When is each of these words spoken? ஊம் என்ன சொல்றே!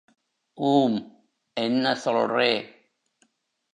ஊம் 0.57 0.97
என்ன 1.57 1.95
சொல்றே! 1.95 2.51